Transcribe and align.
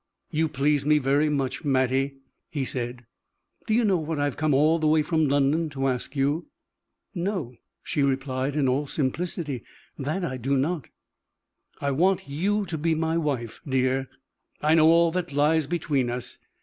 "You 0.31 0.47
please 0.49 0.83
me 0.83 0.97
very 0.97 1.29
much, 1.29 1.63
Mattie," 1.63 2.15
he 2.49 2.65
said. 2.65 3.05
"Do 3.67 3.75
you 3.75 3.85
know 3.85 3.97
what 3.99 4.17
I 4.17 4.23
have 4.23 4.35
come 4.35 4.51
all 4.51 4.79
the 4.79 4.87
way 4.87 5.03
from 5.03 5.27
London 5.27 5.69
to 5.69 5.85
ask 5.85 6.15
you?" 6.15 6.47
"No," 7.13 7.53
she 7.83 8.01
replied, 8.01 8.55
in 8.55 8.67
all 8.67 8.87
simplicity, 8.87 9.63
"that 9.99 10.23
I 10.23 10.37
do 10.37 10.57
not." 10.57 10.87
"I 11.79 11.91
want 11.91 12.27
you 12.27 12.65
to 12.65 12.79
be 12.79 12.95
my 12.95 13.15
wife, 13.15 13.61
dear. 13.69 14.09
I 14.59 14.73
know 14.73 14.87
all 14.87 15.11
that 15.11 15.33
lies 15.33 15.67
between 15.67 16.09
us. 16.09 16.39